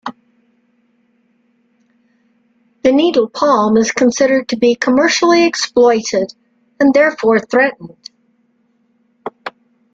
The 2.81 2.91
needle 2.91 3.29
palm 3.29 3.77
is 3.77 3.91
considered 3.91 4.47
to 4.49 4.57
be 4.57 4.73
commercially 4.73 5.45
exploited 5.45 6.33
and 6.79 6.91
therefore 6.91 7.37
threatened. 7.39 8.09